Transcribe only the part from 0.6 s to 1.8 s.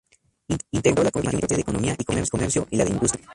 Integró la comisión permanente de